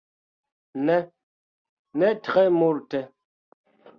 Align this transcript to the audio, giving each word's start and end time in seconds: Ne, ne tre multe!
Ne, 0.87 0.95
ne 2.03 2.09
tre 2.29 2.47
multe! 2.57 3.03